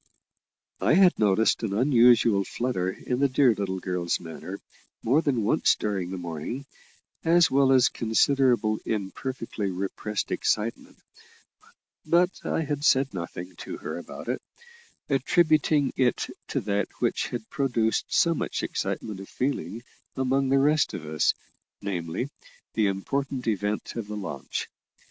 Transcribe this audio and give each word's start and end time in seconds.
I 0.79 0.95
had 0.95 1.19
noticed 1.19 1.61
an 1.61 1.73
unusual 1.73 2.43
flutter 2.43 2.89
in 2.89 3.19
the 3.19 3.29
dear 3.29 3.53
little 3.53 3.79
girl's 3.79 4.19
manner 4.19 4.59
more 5.03 5.21
than 5.21 5.43
once 5.43 5.75
during 5.75 6.09
the 6.09 6.17
morning, 6.17 6.65
as 7.23 7.51
well 7.51 7.71
as 7.71 7.87
considerable 7.87 8.79
imperfectly 8.83 9.69
repressed 9.69 10.31
excitement; 10.31 10.97
but 12.03 12.31
I 12.43 12.61
had 12.61 12.83
said 12.83 13.13
nothing 13.13 13.55
to 13.57 13.77
her 13.77 13.99
about 13.99 14.27
it, 14.27 14.41
attributing 15.07 15.93
it 15.95 16.31
to 16.47 16.61
that 16.61 16.87
which 16.97 17.27
had 17.27 17.47
produced 17.51 18.05
so 18.09 18.33
much 18.33 18.63
excitement 18.63 19.19
of 19.19 19.29
feeling 19.29 19.83
among 20.15 20.49
the 20.49 20.57
rest 20.57 20.95
of 20.95 21.05
us, 21.05 21.35
namely, 21.79 22.31
the 22.73 22.87
important 22.87 23.45
event 23.45 23.95
of 23.95 24.07
the 24.07 24.17
launch. 24.17 24.67